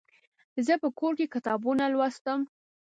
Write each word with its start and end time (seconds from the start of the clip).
زه 0.65 0.73
په 0.81 0.89
کور 0.99 1.13
کې 1.19 1.31
کتابونه 1.33 1.83
لوستم. 1.93 2.39